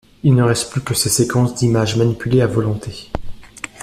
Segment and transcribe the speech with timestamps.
[0.23, 3.11] Il ne reste plus que ses séquences d’images manipulées à volonté.